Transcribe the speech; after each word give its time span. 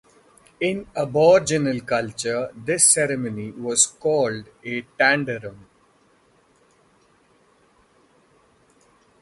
In 0.61 0.87
aboriginal 0.97 1.79
culture, 1.81 2.49
this 2.55 2.85
ceremony 2.89 3.51
was 3.51 3.85
called 3.85 4.45
a 4.63 4.81
tanderem. 4.97 5.67